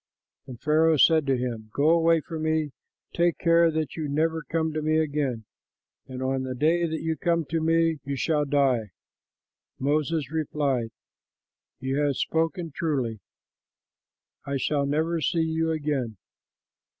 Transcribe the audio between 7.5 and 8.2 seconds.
to me you